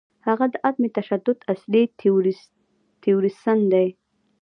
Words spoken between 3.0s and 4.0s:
تیوریسن دی.